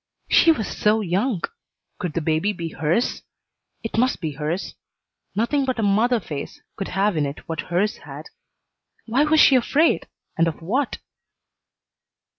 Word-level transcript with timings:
She 0.31 0.51
was 0.51 0.67
so 0.75 1.01
young. 1.01 1.41
Could 1.99 2.13
the 2.13 2.21
baby 2.21 2.53
be 2.53 2.69
hers? 2.69 3.21
It 3.83 3.99
must 3.99 4.19
be 4.19 4.31
hers. 4.31 4.73
Nothing 5.35 5.63
but 5.63 5.77
a 5.77 5.83
mother 5.83 6.19
face 6.19 6.59
could 6.75 6.87
have 6.87 7.15
in 7.15 7.27
it 7.27 7.47
what 7.47 7.61
hers 7.69 7.97
had. 7.97 8.25
Why 9.05 9.25
was 9.25 9.39
she 9.39 9.55
afraid, 9.55 10.07
and 10.35 10.47
of 10.47 10.59
what? 10.59 10.97